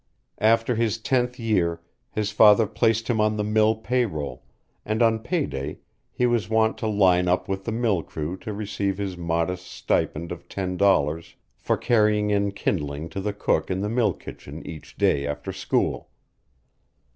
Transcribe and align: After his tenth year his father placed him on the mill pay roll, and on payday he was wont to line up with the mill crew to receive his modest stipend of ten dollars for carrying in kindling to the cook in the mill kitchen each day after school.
After 0.39 0.73
his 0.73 0.97
tenth 0.97 1.37
year 1.37 1.79
his 2.09 2.31
father 2.31 2.65
placed 2.65 3.07
him 3.07 3.21
on 3.21 3.37
the 3.37 3.43
mill 3.43 3.75
pay 3.75 4.07
roll, 4.07 4.43
and 4.83 4.99
on 5.03 5.19
payday 5.19 5.77
he 6.11 6.25
was 6.25 6.49
wont 6.49 6.79
to 6.79 6.87
line 6.87 7.27
up 7.27 7.47
with 7.47 7.65
the 7.65 7.71
mill 7.71 8.01
crew 8.01 8.35
to 8.37 8.51
receive 8.51 8.97
his 8.97 9.15
modest 9.15 9.67
stipend 9.67 10.31
of 10.31 10.49
ten 10.49 10.75
dollars 10.75 11.35
for 11.55 11.77
carrying 11.77 12.31
in 12.31 12.51
kindling 12.51 13.09
to 13.09 13.21
the 13.21 13.31
cook 13.31 13.69
in 13.69 13.81
the 13.81 13.89
mill 13.89 14.13
kitchen 14.13 14.65
each 14.65 14.97
day 14.97 15.27
after 15.27 15.53
school. 15.53 16.09